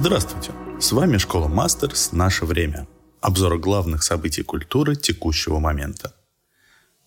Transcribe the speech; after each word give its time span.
Здравствуйте! 0.00 0.52
С 0.78 0.92
вами 0.92 1.18
Школа 1.18 1.48
Мастерс 1.48 2.12
«Наше 2.12 2.44
время». 2.44 2.86
Обзор 3.20 3.58
главных 3.58 4.04
событий 4.04 4.44
культуры 4.44 4.94
текущего 4.94 5.58
момента. 5.58 6.14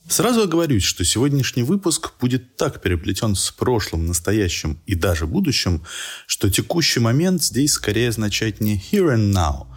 Сразу 0.09 0.41
оговорюсь, 0.41 0.83
что 0.83 1.05
сегодняшний 1.05 1.63
выпуск 1.63 2.11
будет 2.19 2.57
так 2.57 2.81
переплетен 2.81 3.35
с 3.35 3.49
прошлым, 3.49 4.07
настоящим 4.07 4.77
и 4.87 4.95
даже 4.95 5.25
будущим, 5.25 5.83
что 6.27 6.49
текущий 6.49 6.99
момент 6.99 7.41
здесь 7.41 7.71
скорее 7.71 8.09
означает 8.09 8.59
не 8.59 8.75
here 8.75 9.15
and 9.15 9.31
now, 9.31 9.67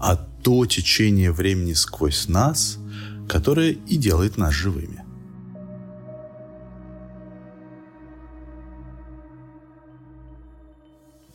а 0.00 0.16
то 0.16 0.66
течение 0.66 1.30
времени 1.30 1.74
сквозь 1.74 2.26
нас, 2.26 2.78
которое 3.28 3.70
и 3.70 3.96
делает 3.96 4.36
нас 4.36 4.52
живыми. 4.52 5.03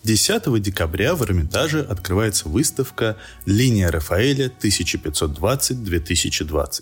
10 0.04 0.62
декабря 0.62 1.14
в 1.14 1.24
Эрмитаже 1.24 1.82
открывается 1.82 2.48
выставка 2.48 3.18
«Линия 3.46 3.92
Рафаэля 3.92 4.50
1520-2020». 4.62 6.82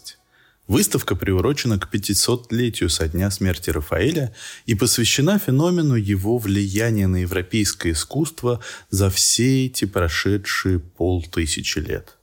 Выставка 0.68 1.16
приурочена 1.16 1.80
к 1.80 1.92
500-летию 1.92 2.90
со 2.90 3.08
дня 3.08 3.32
смерти 3.32 3.72
Рафаэля 3.72 4.36
и 4.66 4.76
посвящена 4.76 5.40
феномену 5.40 5.96
его 5.96 6.38
влияния 6.38 7.08
на 7.08 7.16
европейское 7.18 7.94
искусство 7.94 8.62
за 8.92 9.10
все 9.10 9.66
эти 9.66 9.86
прошедшие 9.86 10.78
полтысячи 10.80 11.80
лет. 11.80 12.18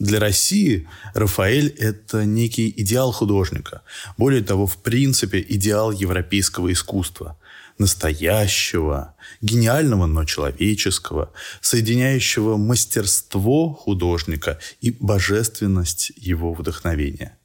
Для 0.00 0.18
России 0.18 0.88
Рафаэль– 1.14 1.68
это 1.78 2.24
некий 2.24 2.74
идеал 2.76 3.12
художника. 3.12 3.82
Более 4.16 4.42
того, 4.42 4.66
в 4.66 4.78
принципе, 4.78 5.44
идеал 5.48 5.92
европейского 5.92 6.72
искусства– 6.72 7.38
настоящего, 7.78 9.14
гениального, 9.40 10.06
но 10.06 10.24
человеческого, 10.24 11.32
соединяющего 11.60 12.56
мастерство 12.56 13.72
художника 13.72 14.58
и 14.80 14.90
божественность 14.90 16.12
его 16.16 16.52
вдохновения. 16.52 17.38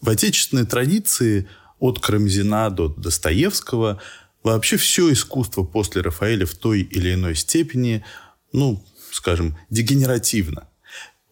В 0.00 0.08
отечественной 0.08 0.66
традиции 0.66 1.48
от 1.78 2.00
Карамзина 2.00 2.70
до 2.70 2.88
Достоевского 2.88 4.00
вообще 4.42 4.76
все 4.76 5.12
искусство 5.12 5.62
после 5.62 6.02
Рафаэля 6.02 6.46
в 6.46 6.54
той 6.54 6.80
или 6.80 7.14
иной 7.14 7.34
степени, 7.34 8.04
ну, 8.52 8.84
скажем, 9.12 9.56
дегенеративно. 9.70 10.68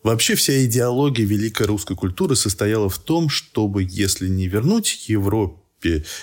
Вообще 0.02 0.36
вся 0.36 0.64
идеология 0.64 1.26
великой 1.26 1.66
русской 1.66 1.96
культуры 1.96 2.36
состояла 2.36 2.88
в 2.88 2.98
том, 2.98 3.28
чтобы, 3.28 3.86
если 3.88 4.28
не 4.28 4.46
вернуть 4.46 5.08
Европе 5.08 5.60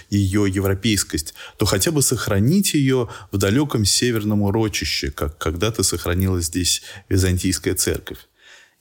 ее 0.09 0.50
европейскость, 0.50 1.34
то 1.58 1.66
хотя 1.66 1.92
бы 1.92 2.02
сохранить 2.02 2.73
ее 2.73 3.09
в 3.31 3.38
далеком 3.38 3.86
северном 3.86 4.42
урочище, 4.42 5.12
как 5.12 5.38
когда-то 5.38 5.84
сохранилась 5.84 6.45
здесь 6.45 6.81
Византийская 7.09 7.75
церковь. 7.75 8.20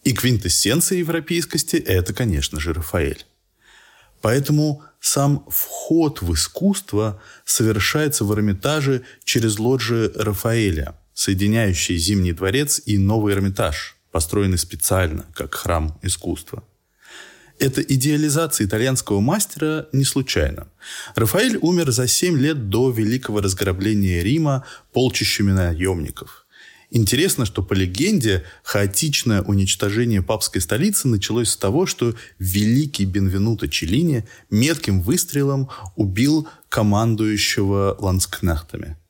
И 0.03 0.12
квинтэссенция 0.12 0.98
европейскости– 0.98 1.77
это, 1.86 2.12
конечно 2.12 2.61
же, 2.61 2.72
Рафаэль. 2.72 3.25
Поэтому 4.20 4.83
сам 5.00 5.47
вход 5.48 6.22
в 6.22 6.33
искусство 6.34 7.22
совершается 7.44 8.25
в 8.25 8.33
Эрмитаже 8.34 9.03
через 9.25 9.59
лоджии 9.59 10.11
Рафаэля, 10.14 10.98
соединяющие 11.14 11.98
Зимний 11.98 12.33
дворец 12.33 12.81
и 12.84 12.98
Новый 12.98 13.34
Эрмитаж, 13.34 13.97
построенный 14.12 14.59
специально 14.59 15.25
как 15.34 15.55
храм 15.55 15.98
искусства– 16.03 16.64
эта 17.58 17.80
идеализация 17.80 18.66
итальянского 18.66 19.20
мастера 19.20 19.88
не 19.92 20.05
случайна. 20.05 20.69
Рафаэль 21.14 21.58
умер 21.60 21.91
за 21.91 22.08
7 22.08 22.38
лет 22.38 22.69
до 22.69 22.91
великого 22.91 23.41
разграбления 23.41 24.22
Рима 24.22 24.65
полчищами 24.92 25.53
наемников. 25.53 26.47
Интересно, 26.91 27.44
что 27.44 27.62
по 27.62 27.72
легенде 27.72 28.44
хаотичное 28.62 29.43
уничтожение 29.43 30.22
папской 30.22 30.60
столицы 30.60 31.09
началось 31.09 31.50
с 31.50 31.56
того, 31.56 31.87
что 31.87 32.14
великий 32.38 33.04
Бенвенуто 33.04 33.69
Челлини 33.69 34.28
метким 34.50 35.00
выстрелом 35.00 35.70
убил 35.97 36.48
командующего 36.69 37.97
ланскнехтами– 37.98 38.97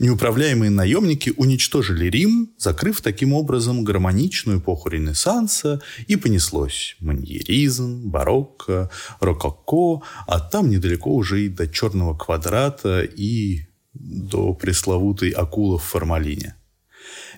Неуправляемые 0.00 0.70
наемники 0.70 1.30
уничтожили 1.36 2.06
Рим, 2.06 2.54
закрыв 2.56 3.02
таким 3.02 3.34
образом 3.34 3.84
гармоничную 3.84 4.58
эпоху 4.58 4.88
Ренессанса, 4.88 5.82
и 6.06 6.16
понеслось 6.16 6.96
маньеризм, 7.00 8.08
барокко, 8.08 8.90
рококо, 9.20 10.02
а 10.26 10.40
там 10.40 10.70
недалеко 10.70 11.14
уже 11.14 11.44
и 11.44 11.48
до 11.50 11.68
черного 11.68 12.16
квадрата 12.16 13.02
и 13.02 13.66
до 13.92 14.54
пресловутой 14.54 15.32
акулы 15.32 15.76
в 15.76 15.82
формалине. 15.82 16.54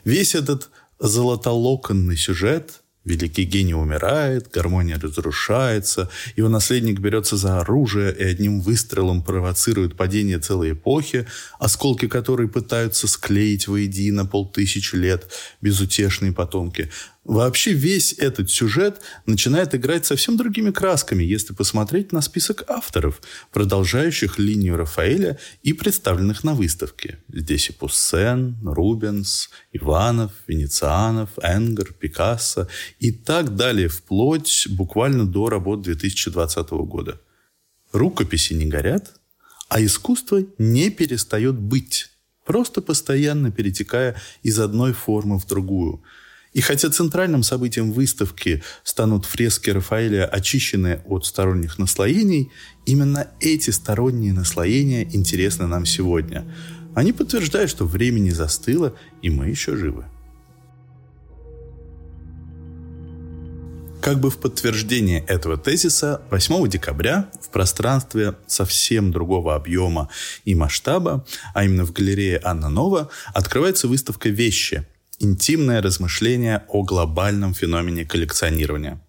Весь 0.05 0.37
этот 0.37 0.71
золотолоконный 1.01 2.17
сюжет 2.17 2.82
Великий 3.05 3.45
гений 3.45 3.75
умирает, 3.75 4.49
гармония 4.53 4.97
разрушается, 4.97 6.09
его 6.37 6.49
наследник 6.49 7.01
берется 7.01 7.37
за 7.37 7.59
оружие 7.61 8.15
и 8.15 8.23
одним 8.23 8.61
выстрелом 8.61 9.23
провоцирует 9.23 9.97
падение 9.97 10.39
целой 10.39 10.73
эпохи, 10.73 11.27
осколки 11.59 12.07
которой 12.07 12.47
пытаются 12.47 13.09
склеить 13.09 13.67
воедино 13.67 14.25
полтысячи 14.25 14.95
лет 14.95 15.33
безутешные 15.61 16.33
потомки. 16.33 16.91
Вообще 17.25 17.73
весь 17.73 18.15
этот 18.15 18.51
сюжет 18.51 19.01
начинает 19.27 19.77
играть 19.77 20.05
совсем 20.05 20.37
другими 20.37 20.73
красками, 20.73 21.23
если 21.23 21.53
посмотреть 21.53 22.11
на 22.11 22.21
список 22.21 22.65
авторов, 22.69 23.23
продолжающих 23.53 24.41
линию 24.41 24.77
Рафаэля 24.77 25.39
и 25.63 25.73
представленных 25.73 26.43
на 26.43 26.55
выставке. 26.55 27.19
Здесь 27.29 27.71
и 27.71 27.73
Пуссен, 27.73 28.57
Рубенс, 28.65 29.51
Иванов, 29.73 30.33
Венецианов, 30.49 31.31
Энгер, 31.41 31.93
Пикассо 31.93 32.67
и 32.99 33.13
так 33.13 33.55
далее, 33.55 33.87
вплоть 33.87 34.67
буквально 34.69 35.25
до 35.25 35.49
работ 35.49 35.83
2020 35.83 36.71
года. 36.71 37.21
Рукописи 37.93 38.55
не 38.55 38.67
горят, 38.67 39.15
а 39.69 39.81
искусство 39.81 40.43
не 40.59 40.91
перестает 40.91 41.55
быть, 41.55 42.11
просто 42.45 42.83
постоянно 42.83 43.53
перетекая 43.53 44.17
из 44.43 44.59
одной 44.59 44.93
формы 44.93 45.39
в 45.39 45.47
другую– 45.47 46.03
и 46.53 46.61
хотя 46.61 46.91
центральным 46.91 47.43
событием 47.43 47.93
выставки 47.93 48.63
станут 48.85 49.25
фрески 49.25 49.71
Рафаэля, 49.71 50.27
очищенные 50.27 51.03
от 51.07 51.25
сторонних 51.25 51.79
наслоений, 51.79 52.51
именно 52.85 53.29
эти 53.41 53.71
сторонние 53.71 54.33
наслоения 54.33 55.05
интересны 55.05 55.67
нам 55.67 55.87
сегодня. 55.87 56.45
Они 56.95 57.13
подтверждают, 57.13 57.71
что 57.71 57.87
время 57.87 58.19
не 58.19 58.33
застыло, 58.33 58.95
и 59.23 59.31
мы 59.31 59.49
еще 59.49 59.77
живы. 59.77 60.05
Как 64.03 64.19
бы 64.19 64.31
в 64.31 64.39
подтверждение 64.39 65.25
этого 65.29 65.57
тезиса, 65.57 66.23
8 66.31 66.69
декабря 66.69 67.31
в 67.41 67.51
пространстве 67.51 68.35
совсем 68.49 69.13
другого 69.13 69.55
объема 69.55 70.09
и 70.45 70.57
масштаба, 70.57 71.25
а 71.55 71.65
именно 71.65 71.87
в 71.87 71.93
галерее 71.93 72.41
Анна 72.43 72.69
Нова, 72.69 73.11
открывается 73.33 73.87
выставка 73.87 74.29
«Вещи», 74.29 74.85
интимное 75.19 75.83
размышление 75.83 76.65
о 76.69 76.83
глобальном 76.83 77.55
феномене 77.55 78.05
коллекционирования. 78.05 79.01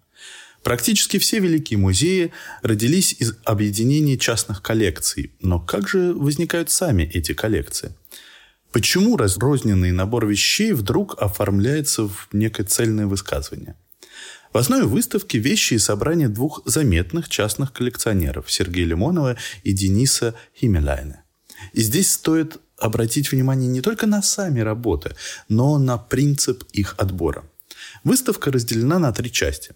Практически 0.62 1.18
все 1.18 1.40
великие 1.40 1.78
музеи 1.78 2.32
родились 2.62 3.14
из 3.18 3.34
объединения 3.44 4.16
частных 4.16 4.62
коллекций. 4.62 5.32
Но 5.40 5.60
как 5.60 5.88
же 5.88 6.14
возникают 6.14 6.70
сами 6.70 7.02
эти 7.02 7.34
коллекции? 7.34 7.92
Почему 8.72 9.16
разрозненный 9.16 9.92
набор 9.92 10.26
вещей 10.26 10.72
вдруг 10.72 11.20
оформляется 11.22 12.08
в 12.08 12.28
некое 12.32 12.64
цельное 12.64 13.06
высказывание? 13.06 13.76
В 14.54 14.58
основе 14.58 14.84
выставки 14.84 15.36
вещи 15.36 15.74
и 15.74 15.78
собрания 15.78 16.28
двух 16.28 16.62
заметных 16.64 17.28
частных 17.28 17.72
коллекционеров 17.72 18.50
Сергея 18.50 18.86
Лимонова 18.86 19.36
и 19.64 19.72
Дениса 19.72 20.34
Химеляйна. 20.58 21.24
И 21.72 21.82
здесь 21.82 22.10
стоит 22.10 22.58
обратить 22.78 23.32
внимание 23.32 23.68
не 23.68 23.80
только 23.80 24.06
на 24.06 24.22
сами 24.22 24.60
работы, 24.60 25.14
но 25.48 25.78
на 25.78 25.98
принцип 25.98 26.64
их 26.72 26.94
отбора. 26.98 27.44
Выставка 28.02 28.50
разделена 28.50 28.98
на 28.98 29.12
три 29.12 29.30
части. 29.30 29.74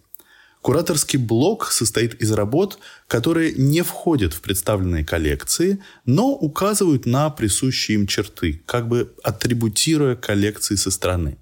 Кураторский 0.60 1.18
блок 1.18 1.70
состоит 1.70 2.20
из 2.20 2.32
работ, 2.32 2.78
которые 3.06 3.52
не 3.54 3.82
входят 3.82 4.34
в 4.34 4.40
представленные 4.40 5.04
коллекции, 5.04 5.82
но 6.04 6.32
указывают 6.32 7.06
на 7.06 7.30
присущие 7.30 7.96
им 7.98 8.06
черты, 8.06 8.62
как 8.66 8.88
бы 8.88 9.14
атрибутируя 9.22 10.16
коллекции 10.16 10.74
со 10.74 10.90
стороны. 10.90 11.38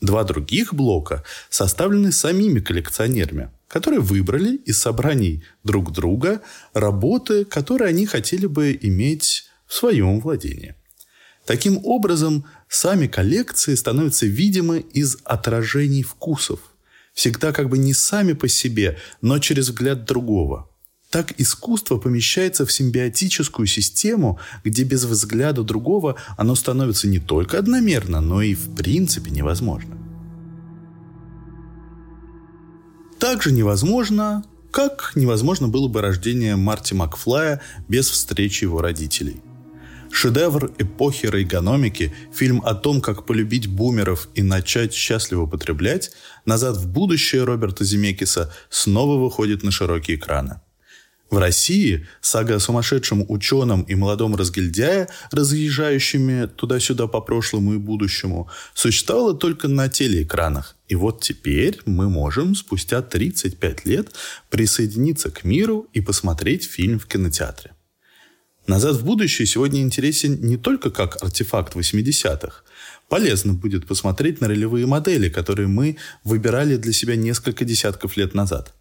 Два 0.00 0.24
других 0.24 0.74
блока 0.74 1.24
составлены 1.48 2.12
самими 2.12 2.60
коллекционерами, 2.60 3.50
которые 3.68 4.00
выбрали 4.00 4.56
из 4.56 4.78
собраний 4.78 5.42
друг 5.62 5.92
друга 5.92 6.42
работы, 6.74 7.44
которые 7.44 7.88
они 7.88 8.04
хотели 8.04 8.46
бы 8.46 8.78
иметь 8.82 9.33
в 9.66 9.74
своем 9.74 10.20
владении. 10.20 10.74
Таким 11.46 11.78
образом, 11.84 12.44
сами 12.68 13.06
коллекции 13.06 13.74
становятся 13.74 14.26
видимы 14.26 14.78
из 14.78 15.18
отражений 15.24 16.02
вкусов. 16.02 16.60
Всегда 17.12 17.52
как 17.52 17.68
бы 17.68 17.78
не 17.78 17.92
сами 17.92 18.32
по 18.32 18.48
себе, 18.48 18.98
но 19.20 19.38
через 19.38 19.68
взгляд 19.68 20.04
другого. 20.04 20.70
Так 21.10 21.38
искусство 21.38 21.98
помещается 21.98 22.66
в 22.66 22.72
симбиотическую 22.72 23.66
систему, 23.66 24.40
где 24.64 24.82
без 24.82 25.04
взгляда 25.04 25.62
другого 25.62 26.16
оно 26.36 26.54
становится 26.54 27.06
не 27.06 27.20
только 27.20 27.58
одномерно, 27.58 28.20
но 28.20 28.42
и 28.42 28.54
в 28.54 28.74
принципе 28.74 29.30
невозможно. 29.30 29.96
Также 33.20 33.52
невозможно, 33.52 34.44
как 34.72 35.12
невозможно 35.14 35.68
было 35.68 35.88
бы 35.88 36.00
рождение 36.00 36.56
Марти 36.56 36.94
Макфлая 36.94 37.60
без 37.86 38.08
встречи 38.08 38.64
его 38.64 38.80
родителей– 38.80 39.40
Шедевр 40.16 40.72
эпохи 40.78 41.26
рейгономики, 41.26 42.14
фильм 42.32 42.62
о 42.64 42.74
том, 42.74 43.00
как 43.00 43.26
полюбить 43.26 43.66
бумеров 43.66 44.28
и 44.36 44.42
начать 44.42 44.94
счастливо 44.94 45.46
потреблять, 45.46 46.12
«Назад 46.46 46.76
в 46.76 46.86
будущее» 46.86 47.42
Роберта 47.42 47.84
Земекиса 47.84 48.54
снова 48.70 49.20
выходит 49.20 49.64
на 49.64 49.72
широкие 49.72 50.16
экраны. 50.16 50.60
В 51.30 51.38
России 51.38 52.06
сага 52.20 52.54
о 52.54 52.60
сумасшедшем 52.60 53.24
ученом 53.28 53.82
и 53.82 53.96
молодом 53.96 54.36
разгильдяе, 54.36 55.08
разъезжающими 55.32 56.46
туда-сюда 56.46 57.08
по 57.08 57.20
прошлому 57.20 57.74
и 57.74 57.78
будущему, 57.78 58.48
существовала 58.72 59.34
только 59.34 59.66
на 59.66 59.88
телеэкранах. 59.88 60.76
И 60.86 60.94
вот 60.94 61.22
теперь 61.22 61.80
мы 61.86 62.08
можем 62.08 62.54
спустя 62.54 63.02
35 63.02 63.84
лет 63.84 64.14
присоединиться 64.48 65.32
к 65.32 65.42
миру 65.42 65.88
и 65.92 66.00
посмотреть 66.00 66.70
фильм 66.70 67.00
в 67.00 67.06
кинотеатре. 67.06 67.73
«Назад 68.66 68.96
в 68.96 69.04
будущее» 69.04 69.46
сегодня 69.46 69.82
интересен 69.82 70.38
не 70.40 70.56
только 70.56 70.90
как 70.90 71.22
артефакт 71.22 71.76
80-х. 71.76 72.62
Полезно 73.10 73.52
будет 73.52 73.86
посмотреть 73.86 74.40
на 74.40 74.48
ролевые 74.48 74.86
модели, 74.86 75.28
которые 75.28 75.68
мы 75.68 75.98
выбирали 76.24 76.76
для 76.76 76.94
себя 76.94 77.14
несколько 77.14 77.66
десятков 77.66 78.16
лет 78.16 78.32
назад. 78.32 78.74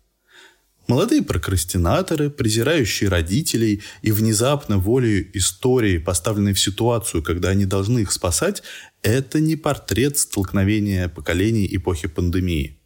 Молодые 0.87 1.21
прокрастинаторы, 1.21 2.29
презирающие 2.29 3.09
родителей 3.09 3.83
и 4.01 4.11
внезапно 4.11 4.77
волею 4.77 5.29
истории, 5.37 5.97
поставленные 5.97 6.53
в 6.53 6.59
ситуацию, 6.59 7.21
когда 7.21 7.49
они 7.49 7.65
должны 7.65 7.99
их 7.99 8.11
спасать, 8.13 8.63
это 9.01 9.41
не 9.41 9.57
портрет 9.57 10.17
столкновения 10.17 11.09
поколений 11.09 11.67
эпохи 11.69 12.07
пандемии– 12.07 12.79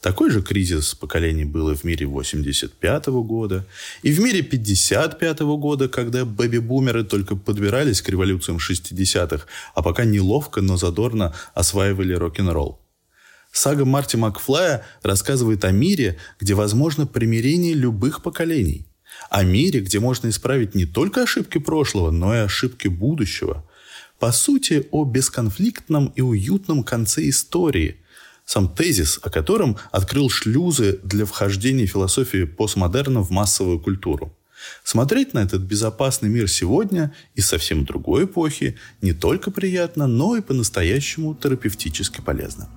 такой 0.00 0.30
же 0.30 0.42
кризис 0.42 0.94
поколений 0.94 1.44
был 1.44 1.70
и 1.70 1.74
в 1.74 1.84
мире 1.84 2.06
85 2.06 3.08
-го 3.08 3.22
года, 3.22 3.64
и 4.02 4.12
в 4.12 4.20
мире 4.20 4.42
55 4.42 5.40
-го 5.40 5.58
года, 5.58 5.88
когда 5.88 6.24
бэби-бумеры 6.24 7.04
только 7.04 7.36
подбирались 7.36 8.02
к 8.02 8.08
революциям 8.08 8.58
60-х, 8.58 9.46
а 9.74 9.82
пока 9.82 10.04
неловко, 10.04 10.60
но 10.62 10.76
задорно 10.76 11.34
осваивали 11.54 12.14
рок-н-ролл. 12.14 12.80
Сага 13.52 13.84
Марти 13.84 14.16
Макфлая 14.16 14.84
рассказывает 15.02 15.64
о 15.64 15.72
мире, 15.72 16.16
где 16.40 16.54
возможно 16.54 17.06
примирение 17.06 17.74
любых 17.74 18.22
поколений. 18.22 18.86
О 19.28 19.42
мире, 19.42 19.80
где 19.80 19.98
можно 19.98 20.28
исправить 20.28 20.74
не 20.74 20.86
только 20.86 21.22
ошибки 21.22 21.58
прошлого, 21.58 22.10
но 22.10 22.34
и 22.34 22.38
ошибки 22.38 22.88
будущего. 22.88 23.64
По 24.20 24.32
сути, 24.32 24.86
о 24.92 25.04
бесконфликтном 25.04 26.12
и 26.16 26.22
уютном 26.22 26.84
конце 26.84 27.28
истории– 27.28 27.96
сам 28.50 28.68
тезис, 28.68 29.20
о 29.22 29.30
котором 29.30 29.76
открыл 29.92 30.28
шлюзы 30.28 30.98
для 31.04 31.24
вхождения 31.24 31.86
философии 31.86 32.42
постмодерна 32.42 33.20
в 33.20 33.30
массовую 33.30 33.78
культуру. 33.78 34.36
Смотреть 34.82 35.34
на 35.34 35.38
этот 35.38 35.62
безопасный 35.62 36.28
мир 36.28 36.48
сегодня 36.48 37.14
и 37.36 37.42
совсем 37.42 37.84
другой 37.84 38.24
эпохи 38.24 38.76
не 39.02 39.12
только 39.12 39.52
приятно, 39.52 40.08
но 40.08 40.36
и 40.36 40.40
по-настоящему 40.40 41.36
терапевтически 41.36 42.20
полезно. 42.20 42.68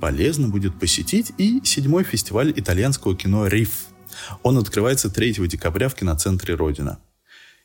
Полезно 0.00 0.48
будет 0.48 0.76
посетить 0.76 1.30
и 1.38 1.60
седьмой 1.62 2.02
фестиваль 2.02 2.52
итальянского 2.56 3.16
кино 3.16 3.46
«Риф». 3.46 3.84
Он 4.42 4.58
открывается 4.58 5.08
3 5.08 5.34
декабря 5.46 5.88
в 5.88 5.94
киноцентре 5.94 6.56
«Родина». 6.56 6.98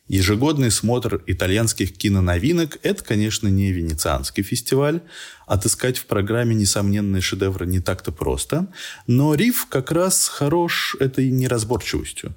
Ежегодный 0.09 0.71
смотр 0.71 1.21
итальянских 1.27 1.95
киноновинок– 1.95 2.79
это, 2.81 3.03
конечно, 3.03 3.47
не 3.47 3.71
венецианский 3.71 4.41
фестиваль. 4.41 5.01
Отыскать 5.45 5.99
в 5.99 6.07
программе 6.07 6.55
несомненные 6.55 7.21
шедевры 7.21 7.67
не 7.67 7.79
так-то 7.79 8.11
просто. 8.11 8.73
Но 9.05 9.35
Риф 9.35 9.67
как 9.69 9.91
раз 9.91 10.27
хорош 10.27 10.95
этой 10.99 11.29
неразборчивостью. 11.29 12.33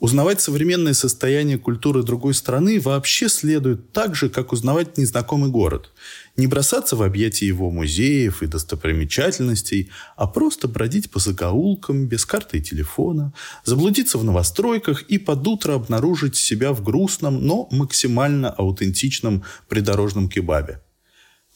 Узнавать 0.00 0.40
современное 0.40 0.94
состояние 0.94 1.58
культуры 1.58 2.02
другой 2.02 2.32
страны 2.32 2.80
вообще 2.80 3.28
следует 3.28 3.92
так 3.92 4.14
же, 4.14 4.30
как 4.30 4.50
узнавать 4.50 4.96
незнакомый 4.96 5.50
город. 5.50 5.90
Не 6.38 6.46
бросаться 6.46 6.96
в 6.96 7.02
объятия 7.02 7.46
его 7.46 7.70
музеев 7.70 8.42
и 8.42 8.46
достопримечательностей, 8.46 9.90
а 10.16 10.26
просто 10.26 10.68
бродить 10.68 11.10
по 11.10 11.20
закоулкам 11.20 12.06
без 12.06 12.24
карты 12.24 12.58
и 12.58 12.62
телефона, 12.62 13.34
заблудиться 13.66 14.16
в 14.16 14.24
новостройках 14.24 15.02
и 15.02 15.18
под 15.18 15.46
утро 15.46 15.74
обнаружить 15.74 16.34
себя 16.34 16.72
в 16.72 16.82
грустном, 16.82 17.46
но 17.46 17.68
максимально 17.70 18.48
аутентичном 18.48 19.44
придорожном 19.68 20.30
кебабе. 20.30 20.80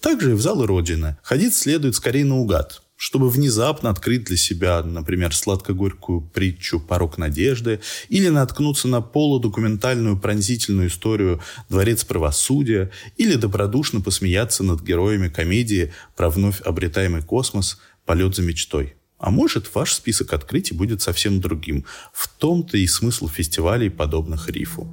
Также 0.03 0.33
и 0.33 0.35
в 0.35 0.43
залы 0.43 0.67
Родины. 0.67 1.17
Ходить 1.23 1.55
следует 1.55 1.95
скорее 1.95 2.27
наугад, 2.27 2.83
чтобы 2.97 3.29
внезапно 3.29 3.91
открыть 3.91 4.25
для 4.25 4.37
себя, 4.37 4.83
например, 4.83 5.35
сладко-горькую 5.35 6.21
притчу 6.21 6.81
«Порог 6.81 7.19
надежды» 7.19 7.81
или 8.09 8.29
наткнуться 8.29 8.89
на 8.89 9.01
полудокументальную 9.01 10.19
пронзительную 10.19 10.89
историю 10.89 11.41
«Дворец 11.69 12.05
правосудия» 12.05 12.91
или 13.17 13.35
добродушно 13.35 14.01
посмеяться 14.01 14.63
над 14.63 14.83
героями 14.83 15.29
комедии 15.29 15.93
про 16.17 16.31
вновь 16.31 16.61
обретаемый 16.61 17.23
космос 17.23 17.79
«Полет 18.05 18.37
за 18.37 18.43
мечтой». 18.43 18.95
А 19.19 19.31
может, 19.31 19.75
ваш 19.75 19.95
список 19.95 20.33
открытий 20.33 20.75
будет 20.75 21.01
совсем 21.01 21.41
другим. 21.41 21.87
В 22.13 22.29
том-то 22.29 22.77
и 22.77 22.87
смысл 22.87 23.29
фестивалей, 23.29 23.89
подобных 23.89 24.51
Рифу. 24.51 24.87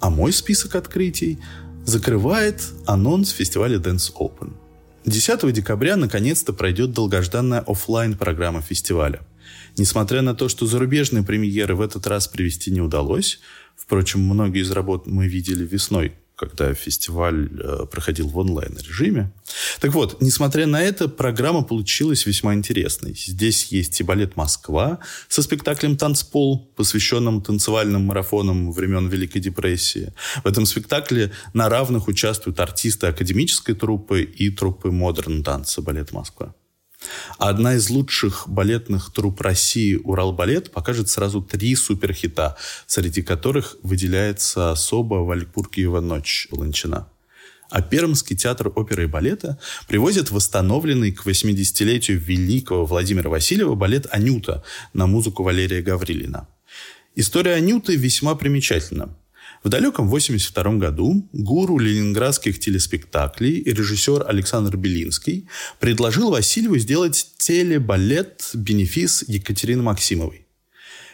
А 0.00 0.10
мой 0.10 0.34
список 0.34 0.74
открытий 0.74 1.38
закрывает 1.84 2.62
анонс 2.86 3.30
фестиваля 3.30 3.78
Dance 3.78 4.12
Open. 4.18 4.52
10 5.04 5.52
декабря 5.52 5.96
наконец-то 5.96 6.52
пройдет 6.52 6.92
долгожданная 6.92 7.60
офлайн 7.60 8.16
программа 8.16 8.62
фестиваля. 8.62 9.20
Несмотря 9.76 10.22
на 10.22 10.34
то, 10.34 10.48
что 10.48 10.66
зарубежные 10.66 11.22
премьеры 11.22 11.74
в 11.74 11.80
этот 11.80 12.06
раз 12.06 12.26
привести 12.28 12.70
не 12.70 12.80
удалось, 12.80 13.40
впрочем, 13.76 14.20
многие 14.20 14.62
из 14.62 14.70
работ 14.70 15.06
мы 15.06 15.26
видели 15.26 15.66
весной 15.66 16.14
когда 16.46 16.74
фестиваль 16.74 17.48
э, 17.58 17.86
проходил 17.90 18.28
в 18.28 18.38
онлайн-режиме. 18.38 19.32
Так 19.80 19.92
вот, 19.94 20.20
несмотря 20.20 20.66
на 20.66 20.82
это, 20.82 21.08
программа 21.08 21.62
получилась 21.62 22.26
весьма 22.26 22.54
интересной. 22.54 23.14
Здесь 23.14 23.66
есть 23.72 24.00
и 24.00 24.04
балет 24.04 24.36
«Москва» 24.36 24.98
со 25.28 25.42
спектаклем 25.42 25.96
«Танцпол», 25.96 26.70
посвященным 26.76 27.42
танцевальным 27.42 28.02
марафонам 28.06 28.72
времен 28.72 29.08
Великой 29.08 29.40
депрессии. 29.40 30.12
В 30.42 30.46
этом 30.46 30.66
спектакле 30.66 31.32
на 31.52 31.68
равных 31.68 32.08
участвуют 32.08 32.60
артисты 32.60 33.06
академической 33.06 33.74
труппы 33.74 34.22
и 34.22 34.50
труппы 34.50 34.90
модерн 34.90 35.42
танца 35.42 35.82
«Балет 35.82 36.12
Москва». 36.12 36.54
Одна 37.38 37.74
из 37.74 37.90
лучших 37.90 38.44
балетных 38.48 39.12
труп 39.12 39.40
России 39.40 39.96
«Уралбалет» 39.96 40.70
покажет 40.70 41.08
сразу 41.08 41.42
три 41.42 41.74
суперхита, 41.74 42.56
среди 42.86 43.22
которых 43.22 43.76
выделяется 43.82 44.70
особо 44.70 45.16
«Вальпургиева 45.16 46.00
ночь» 46.00 46.46
Ланчина. 46.50 47.08
А 47.70 47.82
Пермский 47.82 48.36
театр 48.36 48.70
оперы 48.74 49.04
и 49.04 49.06
балета 49.06 49.58
привозит 49.88 50.30
восстановленный 50.30 51.10
к 51.10 51.26
80-летию 51.26 52.20
великого 52.20 52.84
Владимира 52.84 53.30
Васильева 53.30 53.74
балет 53.74 54.06
«Анюта» 54.10 54.62
на 54.92 55.06
музыку 55.06 55.42
Валерия 55.42 55.82
Гаврилина. 55.82 56.46
История 57.16 57.54
Анюты 57.54 57.96
весьма 57.96 58.36
примечательна. 58.36 59.16
В 59.62 59.68
далеком 59.68 60.06
1982 60.06 60.78
году 60.78 61.28
гуру 61.32 61.78
ленинградских 61.78 62.60
телеспектаклей 62.60 63.58
и 63.58 63.72
режиссер 63.72 64.24
Александр 64.28 64.76
Белинский 64.76 65.48
предложил 65.80 66.30
Васильеву 66.30 66.78
сделать 66.78 67.32
телебалет 67.38 68.50
«Бенефис» 68.54 69.24
Екатерины 69.26 69.82
Максимовой. 69.82 70.46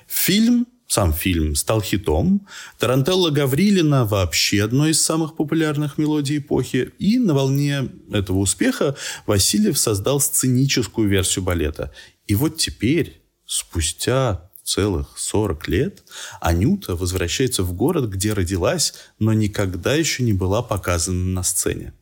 Фильм 0.06 0.66
сам 0.90 1.12
фильм 1.12 1.54
стал 1.54 1.80
хитом. 1.80 2.48
Тарантелла 2.76 3.30
Гаврилина 3.30 4.04
вообще 4.04 4.64
одной 4.64 4.90
из 4.90 5.00
самых 5.00 5.36
популярных 5.36 5.98
мелодий 5.98 6.38
эпохи. 6.38 6.90
И 6.98 7.20
на 7.20 7.32
волне 7.32 7.88
этого 8.12 8.38
успеха 8.38 8.96
Васильев 9.24 9.78
создал 9.78 10.18
сценическую 10.18 11.08
версию 11.08 11.44
балета. 11.44 11.92
И 12.26 12.34
вот 12.34 12.56
теперь, 12.56 13.22
спустя 13.46 14.49
целых 14.70 15.08
40 15.16 15.68
лет 15.68 16.04
Анюта 16.40 16.94
возвращается 16.94 17.62
в 17.62 17.72
город, 17.72 18.08
где 18.08 18.32
родилась, 18.32 18.94
но 19.18 19.32
никогда 19.32 19.94
еще 19.94 20.22
не 20.22 20.32
была 20.32 20.62
показана 20.62 21.24
на 21.24 21.42
сцене. 21.42 21.92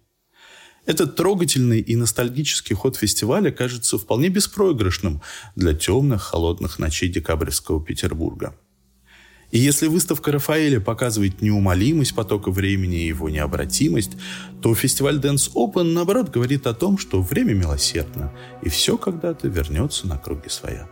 Этот 0.85 1.17
трогательный 1.17 1.81
и 1.81 1.97
ностальгический 1.97 2.75
ход 2.75 2.97
фестиваля 2.97 3.51
кажется 3.51 3.99
вполне 3.99 4.29
беспроигрышным 4.29 5.21
для 5.57 5.75
темных, 5.75 6.23
холодных 6.23 6.79
ночей 6.79 7.09
декабрьского 7.09 7.85
Петербурга. 7.85 8.55
И 9.51 9.59
если 9.59 9.87
выставка 9.87 10.31
Рафаэля 10.33 10.81
показывает 10.81 11.41
неумолимость 11.41 12.15
потока 12.15 12.51
времени 12.51 13.03
и 13.03 13.07
его 13.07 13.31
необратимость, 13.31 14.13
то 14.63 14.75
фестиваль 14.75 15.19
Dance 15.19 15.53
Open, 15.55 15.85
наоборот, 15.85 16.31
говорит 16.31 16.67
о 16.67 16.75
том, 16.75 16.99
что 16.99 17.23
время 17.23 17.55
милосердно, 17.55 18.33
и 18.63 18.69
все 18.69 18.99
когда-то 18.99 19.49
вернется 19.49 20.07
на 20.07 20.19
круги 20.19 20.51
своя. 20.51 20.87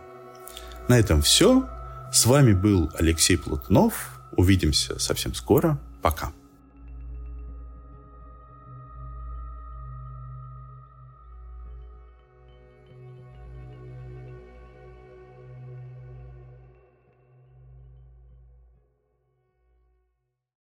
На 0.87 0.97
этом 0.97 1.21
все. 1.21 1.67
С 2.11 2.25
вами 2.25 2.53
был 2.53 2.89
Алексей 2.97 3.37
Платунов. 3.37 4.19
Увидимся 4.31 4.97
совсем 4.99 5.33
скоро. 5.33 5.77
Пока. 6.01 6.31